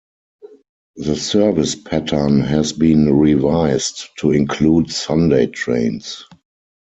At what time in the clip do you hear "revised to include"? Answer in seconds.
3.19-4.89